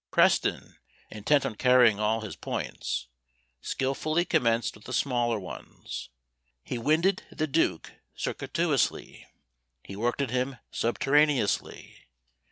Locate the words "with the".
4.75-4.93